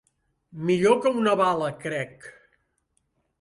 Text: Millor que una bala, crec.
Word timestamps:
Millor 0.69 0.97
que 1.03 1.11
una 1.19 1.35
bala, 1.43 1.69
crec. 1.85 2.27